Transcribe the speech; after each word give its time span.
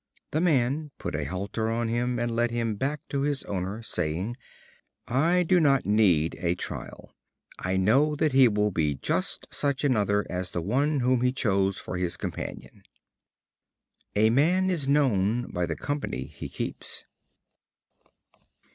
The 0.31 0.41
man 0.41 0.89
put 0.97 1.13
a 1.13 1.25
halter 1.25 1.69
on 1.69 1.87
him, 1.87 2.17
and 2.17 2.35
led 2.35 2.49
him 2.49 2.73
back 2.73 3.07
to 3.09 3.21
his 3.21 3.43
owner, 3.43 3.83
saying: 3.83 4.35
"I 5.07 5.43
do 5.43 5.59
not 5.59 5.85
need 5.85 6.33
a 6.39 6.55
trial; 6.55 7.13
I 7.59 7.77
know 7.77 8.15
that 8.15 8.31
he 8.31 8.47
will 8.47 8.71
be 8.71 8.95
just 8.95 9.53
such 9.53 9.83
another 9.83 10.25
as 10.27 10.49
the 10.49 10.61
one 10.63 11.01
whom 11.01 11.21
he 11.21 11.31
chose 11.31 11.77
for 11.77 11.97
his 11.97 12.17
companion." 12.17 12.81
A 14.15 14.31
man 14.31 14.71
is 14.71 14.87
known 14.87 15.51
by 15.51 15.67
the 15.67 15.75
company 15.75 16.25
he 16.25 16.49
keeps. 16.49 17.05